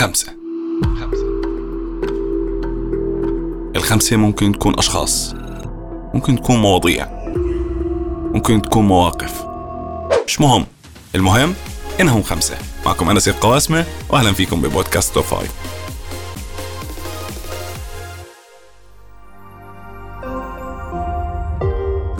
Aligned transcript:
خمسة. 0.00 0.36
الخمسة 3.76 4.16
ممكن 4.16 4.52
تكون 4.52 4.78
أشخاص 4.78 5.34
ممكن 6.14 6.36
تكون 6.36 6.56
مواضيع 6.56 7.08
ممكن 8.34 8.62
تكون 8.62 8.86
مواقف. 8.86 9.44
مش 10.26 10.40
مهم. 10.40 10.66
المهم 11.14 11.54
إنهم 12.00 12.22
خمسة. 12.22 12.58
معكم 12.86 13.10
أنا 13.10 13.20
سيد 13.20 13.34
قواسمة 13.34 13.84
وأهلا 14.10 14.32
فيكم 14.32 14.62
ببودكاست 14.62 15.14
توب 15.14 15.24
فايف. 15.24 15.52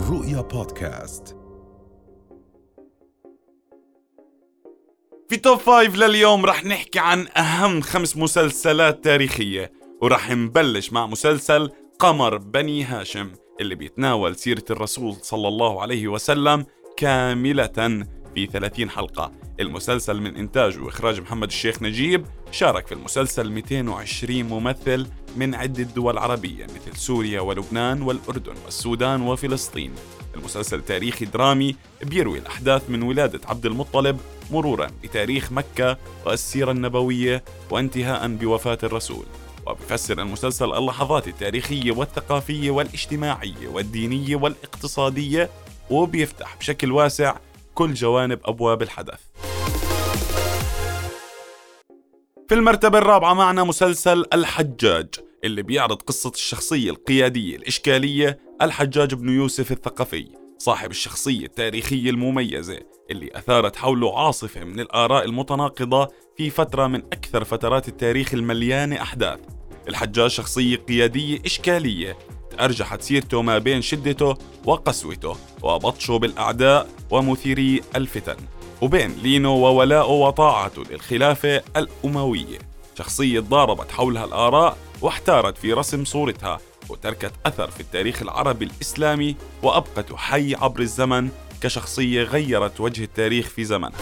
رؤيا 0.09 0.41
بودكاست. 0.41 1.35
في 5.31 5.37
توب 5.37 5.59
فايف 5.59 5.95
لليوم 5.95 6.45
رح 6.45 6.65
نحكي 6.65 6.99
عن 6.99 7.27
أهم 7.37 7.81
خمس 7.81 8.17
مسلسلات 8.17 9.03
تاريخية 9.03 9.71
ورح 10.01 10.31
نبلش 10.31 10.91
مع 10.91 11.05
مسلسل 11.07 11.69
قمر 11.99 12.37
بني 12.37 12.83
هاشم 12.83 13.31
اللي 13.61 13.75
بيتناول 13.75 14.35
سيرة 14.35 14.63
الرسول 14.69 15.15
صلى 15.21 15.47
الله 15.47 15.81
عليه 15.81 16.07
وسلم 16.07 16.65
كاملة 16.97 18.05
في 18.35 18.45
30 18.53 18.89
حلقة. 18.89 19.31
المسلسل 19.59 20.21
من 20.21 20.35
إنتاج 20.35 20.79
وإخراج 20.79 21.21
محمد 21.21 21.47
الشيخ 21.47 21.81
نجيب 21.81 22.25
شارك 22.51 22.87
في 22.87 22.93
المسلسل 22.93 23.51
220 23.51 24.43
ممثل 24.43 25.07
من 25.35 25.55
عدة 25.55 25.83
دول 25.83 26.17
عربية 26.17 26.63
مثل 26.63 26.97
سوريا 26.97 27.41
ولبنان 27.41 28.01
والأردن 28.01 28.53
والسودان 28.65 29.21
وفلسطين. 29.21 29.91
المسلسل 30.35 30.81
تاريخي 30.81 31.25
درامي 31.25 31.75
بيروي 32.03 32.39
الأحداث 32.39 32.89
من 32.89 33.03
ولادة 33.03 33.39
عبد 33.45 33.65
المطلب 33.65 34.19
مرورا 34.51 34.87
بتاريخ 35.03 35.51
مكة 35.51 35.97
والسيرة 36.25 36.71
النبوية 36.71 37.43
وانتهاء 37.69 38.27
بوفاة 38.27 38.77
الرسول. 38.83 39.25
وبفسر 39.67 40.21
المسلسل 40.21 40.73
اللحظات 40.73 41.27
التاريخية 41.27 41.91
والثقافية 41.91 42.71
والاجتماعية 42.71 43.67
والدينية 43.67 44.35
والاقتصادية 44.35 45.49
وبيفتح 45.89 46.57
بشكل 46.57 46.91
واسع 46.91 47.35
كل 47.75 47.93
جوانب 47.93 48.39
أبواب 48.45 48.81
الحدث. 48.81 49.19
في 52.49 52.55
المرتبة 52.55 52.97
الرابعة 52.97 53.33
معنا 53.33 53.63
مسلسل 53.63 54.25
الحجاج. 54.33 55.07
اللي 55.43 55.61
بيعرض 55.61 56.01
قصة 56.01 56.29
الشخصية 56.29 56.89
القيادية 56.89 57.55
الإشكالية 57.55 58.39
الحجاج 58.61 59.13
بن 59.13 59.29
يوسف 59.29 59.71
الثقفي 59.71 60.27
صاحب 60.57 60.91
الشخصية 60.91 61.45
التاريخية 61.45 62.09
المميزة 62.09 62.79
اللي 63.11 63.29
أثارت 63.35 63.75
حوله 63.75 64.19
عاصفة 64.19 64.63
من 64.63 64.79
الآراء 64.79 65.25
المتناقضة 65.25 66.07
في 66.37 66.49
فترة 66.49 66.87
من 66.87 66.99
أكثر 66.99 67.43
فترات 67.43 67.87
التاريخ 67.87 68.33
المليانة 68.33 69.01
أحداث. 69.01 69.39
الحجاج 69.87 70.29
شخصية 70.29 70.75
قيادية 70.75 71.39
إشكالية 71.45 72.17
أرجحت 72.59 73.01
سيرته 73.01 73.41
ما 73.41 73.57
بين 73.57 73.81
شدته 73.81 74.37
وقسوته 74.65 75.37
وبطشه 75.63 76.17
بالأعداء 76.17 76.89
ومثيري 77.11 77.81
الفتن 77.95 78.35
وبين 78.81 79.11
لينه 79.23 79.53
وولائه 79.53 80.11
وطاعته 80.11 80.83
للخلافة 80.91 81.61
الأموية. 81.77 82.59
شخصية 82.97 83.39
ضاربت 83.39 83.91
حولها 83.91 84.25
الآراء 84.25 84.77
واحتارت 85.01 85.57
في 85.57 85.73
رسم 85.73 86.05
صورتها 86.05 86.59
وتركت 86.89 87.31
أثر 87.45 87.71
في 87.71 87.79
التاريخ 87.79 88.21
العربي 88.21 88.65
الإسلامي 88.65 89.35
وأبقته 89.63 90.17
حي 90.17 90.55
عبر 90.55 90.79
الزمن 90.79 91.29
كشخصية 91.61 92.23
غيرت 92.23 92.81
وجه 92.81 93.03
التاريخ 93.03 93.47
في 93.47 93.63
زمنها 93.63 93.99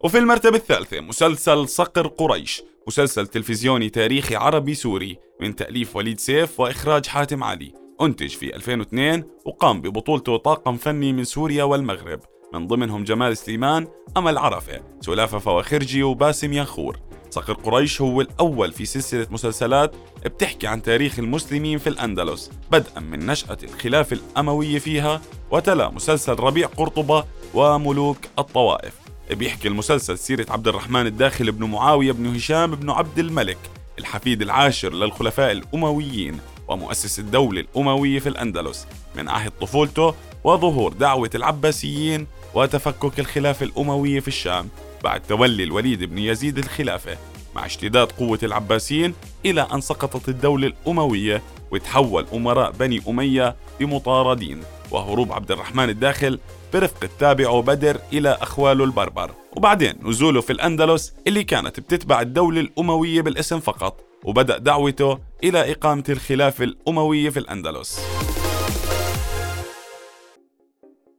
وفي 0.00 0.18
المرتبة 0.18 0.56
الثالثة 0.56 1.00
مسلسل 1.00 1.68
صقر 1.68 2.06
قريش 2.06 2.62
مسلسل 2.88 3.26
تلفزيوني 3.26 3.88
تاريخي 3.90 4.36
عربي 4.36 4.74
سوري 4.74 5.18
من 5.40 5.56
تأليف 5.56 5.96
وليد 5.96 6.20
سيف 6.20 6.60
وإخراج 6.60 7.06
حاتم 7.06 7.44
علي 7.44 7.74
أنتج 8.00 8.28
في 8.28 8.56
2002 8.56 9.24
وقام 9.44 9.80
ببطولته 9.80 10.36
طاقم 10.36 10.76
فني 10.76 11.12
من 11.12 11.24
سوريا 11.24 11.64
والمغرب. 11.64 12.20
من 12.54 12.66
ضمنهم 12.66 13.04
جمال 13.04 13.36
سليمان 13.36 13.88
أمل 14.16 14.38
عرفة 14.38 14.80
سلافة 15.00 15.38
فواخرجي 15.38 16.02
وباسم 16.02 16.52
ياخور. 16.52 16.98
صقر 17.34 17.52
قريش 17.52 18.00
هو 18.00 18.20
الأول 18.20 18.72
في 18.72 18.84
سلسلة 18.86 19.26
مسلسلات 19.30 19.94
بتحكي 20.24 20.66
عن 20.66 20.82
تاريخ 20.82 21.18
المسلمين 21.18 21.78
في 21.78 21.86
الأندلس 21.86 22.50
بدءا 22.72 23.00
من 23.00 23.26
نشأة 23.26 23.58
الخلافة 23.62 24.16
الأموية 24.16 24.78
فيها 24.78 25.20
وتلا 25.50 25.90
مسلسل 25.90 26.32
ربيع 26.32 26.66
قرطبة 26.66 27.24
وملوك 27.54 28.18
الطوائف. 28.38 28.92
بيحكي 29.30 29.68
المسلسل 29.68 30.18
سيرة 30.18 30.46
عبد 30.48 30.68
الرحمن 30.68 31.06
الداخل 31.06 31.52
بن 31.52 31.64
معاوية 31.64 32.12
بن 32.12 32.36
هشام 32.36 32.74
بن 32.74 32.90
عبد 32.90 33.18
الملك 33.18 33.58
الحفيد 33.98 34.42
العاشر 34.42 34.92
للخلفاء 34.92 35.52
الأمويين 35.52 36.38
ومؤسس 36.68 37.18
الدولة 37.18 37.60
الأموية 37.60 38.18
في 38.18 38.28
الأندلس. 38.28 38.86
من 39.16 39.28
عهد 39.28 39.52
طفولته 39.60 40.14
وظهور 40.44 40.92
دعوة 40.92 41.30
العباسيين 41.34 42.26
وتفكك 42.54 43.20
الخلافة 43.20 43.66
الأموية 43.66 44.20
في 44.20 44.28
الشام. 44.28 44.68
بعد 45.04 45.20
تولي 45.20 45.64
الوليد 45.64 46.04
بن 46.04 46.18
يزيد 46.18 46.58
الخلافة 46.58 47.18
مع 47.56 47.66
اشتداد 47.66 48.12
قوة 48.12 48.38
العباسيين 48.42 49.14
إلى 49.46 49.68
أن 49.72 49.80
سقطت 49.80 50.28
الدولة 50.28 50.66
الأموية 50.66 51.42
وتحول 51.70 52.26
أمراء 52.34 52.70
بني 52.70 53.02
أمية 53.08 53.56
بمطاردين. 53.80 54.62
وهروب 54.90 55.32
عبد 55.32 55.50
الرحمن 55.50 55.88
الداخل 55.88 56.38
برفقة 56.72 57.08
تابعه 57.18 57.62
بدر 57.62 58.00
إلى 58.12 58.38
أخواله 58.40 58.84
البربر. 58.84 59.30
وبعدين 59.56 59.94
نزوله 60.02 60.40
في 60.40 60.52
الأندلس 60.52 61.14
اللي 61.26 61.44
كانت 61.44 61.80
بتتبع 61.80 62.20
الدولة 62.20 62.60
الأموية 62.60 63.20
بالاسم 63.20 63.60
فقط. 63.60 64.00
وبدأ 64.24 64.58
دعوته 64.58 65.18
إلى 65.44 65.72
إقامة 65.72 66.04
الخلافة 66.08 66.64
الأموية 66.64 67.30
في 67.30 67.38
الأندلس. 67.38 68.00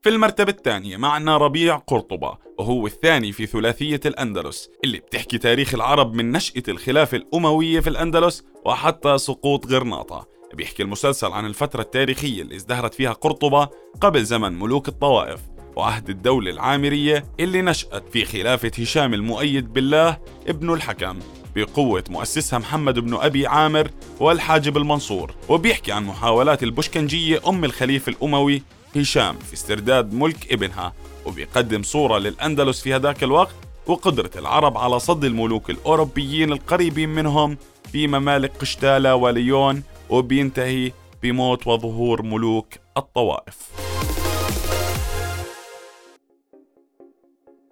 في 0.06 0.12
المرتبة 0.12 0.52
الثانية 0.52 0.98
معنا 0.98 1.38
ربيع 1.38 1.76
قرطبة 1.76 2.38
وهو 2.60 2.88
الثاني 2.88 3.32
في 3.32 3.46
ثلاثية 3.46 4.00
الأندلس 4.06 4.70
اللي 4.84 4.98
بتحكي 4.98 5.38
تاريخ 5.38 5.74
العرب 5.74 6.14
من 6.14 6.32
نشأة 6.32 6.64
الخلافة 6.68 7.18
الأموية 7.18 7.80
في 7.80 7.90
الأندلس 7.90 8.44
وحتى 8.66 9.18
سقوط 9.18 9.66
غرناطة. 9.66 10.28
بيحكي 10.54 10.84
المسلسل 10.84 11.28
عن 11.28 11.46
الفترة 11.46 11.82
التاريخية 11.82 12.42
اللي 12.42 12.56
ازدهرت 12.56 12.94
فيها 12.94 13.14
قرطبة 13.14 13.70
قبل 14.02 14.24
زمن 14.24 14.60
ملوك 14.60 14.88
الطوائف 14.88 15.40
وعهد 15.76 16.10
الدولة 16.10 16.52
العامرية 16.52 17.26
اللي 17.40 17.62
نشأت 17.62 18.10
في 18.10 18.26
خلافة 18.26 18.72
هشام 18.80 19.14
المؤيد 19.14 19.74
بالله 19.74 20.18
ابن 20.48 20.74
الحكم 20.74 21.20
بقوة 21.56 22.04
مؤسسها 22.10 22.60
محمد 22.60 23.00
بن 23.00 23.14
أبي 23.14 23.48
عامر 23.48 23.90
والحاجب 24.20 24.78
المنصور. 24.78 25.36
وبيحكي 25.50 25.92
عن 25.92 26.06
محاولات 26.06 26.64
البشكنجية 26.64 27.42
أم 27.50 27.66
الخليفة 27.66 28.10
الأموي 28.10 28.62
هشام 28.96 29.36
في 29.40 29.54
استرداد 29.54 30.14
ملك 30.14 30.54
ابنها 30.54 30.94
وبيقدم 31.26 31.84
صورة 31.84 32.18
للأندلس 32.18 32.82
في 32.82 32.96
هذاك 32.96 33.24
الوقت 33.24 33.56
وقدرة 33.88 34.32
العرب 34.36 34.78
على 34.78 35.00
صد 35.00 35.24
الملوك 35.26 35.70
الأوروبيين 35.70 36.52
القريبين 36.52 37.10
منهم 37.10 37.58
في 37.92 38.08
ممالك 38.08 38.52
قشتالة 38.62 39.16
وليون 39.16 39.84
وبينتهي 40.10 40.92
بموت 41.24 41.68
وظهور 41.68 42.22
ملوك 42.22 42.68
الطوائف. 42.98 43.58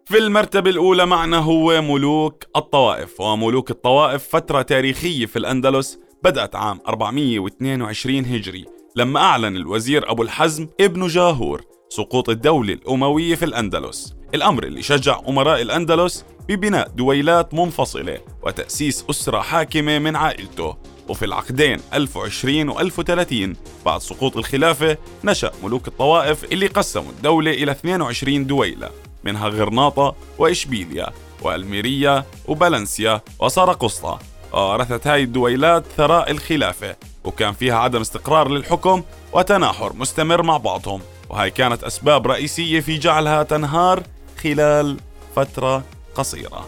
في 0.05 0.17
المرتبة 0.17 0.69
الأولى 0.69 1.05
معنا 1.05 1.37
هو 1.37 1.81
ملوك 1.81 2.43
الطوائف 2.55 3.21
وملوك 3.21 3.71
الطوائف 3.71 4.27
فترة 4.27 4.61
تاريخية 4.61 5.25
في 5.25 5.39
الأندلس 5.39 5.99
بدأت 6.23 6.55
عام 6.55 6.79
422 6.87 8.25
هجري. 8.25 8.65
لما 8.95 9.19
أعلن 9.19 9.55
الوزير 9.55 10.11
أبو 10.11 10.23
الحزم 10.23 10.67
ابن 10.81 11.07
جاهور 11.07 11.61
سقوط 11.89 12.29
الدولة 12.29 12.73
الأموية 12.73 13.35
في 13.35 13.45
الأندلس. 13.45 14.13
الأمر 14.35 14.63
اللي 14.63 14.81
شجع 14.81 15.19
أمراء 15.27 15.61
الأندلس 15.61 16.25
ببناء 16.49 16.87
دويلات 16.87 17.53
منفصلة 17.53 18.19
وتأسيس 18.43 19.05
أسرة 19.09 19.39
حاكمة 19.41 19.99
من 19.99 20.15
عائلته. 20.15 20.77
وفي 21.09 21.25
العقدين 21.25 21.79
1020 21.93 22.69
و 22.69 22.79
1030 22.79 23.55
بعد 23.85 24.01
سقوط 24.01 24.37
الخلافة 24.37 24.97
نشأ 25.23 25.51
ملوك 25.63 25.87
الطوائف 25.87 26.51
اللي 26.51 26.67
قسموا 26.67 27.11
الدولة 27.11 27.51
إلى 27.51 27.71
22 27.71 28.47
دويلة 28.47 28.89
منها 29.23 29.47
غرناطة 29.47 30.15
وإشبيليا 30.37 31.09
وألميريا 31.41 32.25
وبالنسيا 32.47 33.21
وسارقسطة 33.39 34.19
وورثت 34.53 35.07
هاي 35.07 35.23
الدويلات 35.23 35.83
ثراء 35.97 36.31
الخلافة. 36.31 36.95
وكان 37.23 37.53
فيها 37.53 37.75
عدم 37.75 38.01
استقرار 38.01 38.49
للحكم 38.49 39.03
وتناحر 39.33 39.93
مستمر 39.93 40.43
مع 40.43 40.57
بعضهم. 40.57 41.01
وهي 41.29 41.51
كانت 41.51 41.83
أسباب 41.83 42.27
رئيسية 42.27 42.79
في 42.79 42.97
جعلها 42.97 43.43
تنهار 43.43 44.03
خلال 44.43 44.99
فترة 45.35 45.83
قصيرة. 46.15 46.67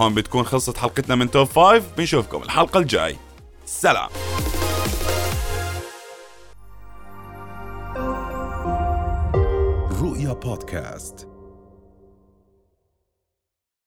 هون 0.00 0.14
بتكون 0.14 0.44
خلصت 0.44 0.78
حلقتنا 0.78 1.14
من 1.14 1.30
top 1.30 1.46
five 1.46 1.84
بنشوفكم 1.96 2.42
الحلقة 2.42 2.78
الجاي. 2.78 3.16
سلام. 3.66 4.08
رؤيا 10.02 10.32
بودكاست. 10.32 11.29